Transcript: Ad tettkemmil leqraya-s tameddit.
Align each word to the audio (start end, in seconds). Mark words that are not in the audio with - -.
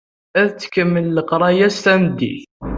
Ad 0.41 0.47
tettkemmil 0.53 1.07
leqraya-s 1.15 1.77
tameddit. 1.83 2.47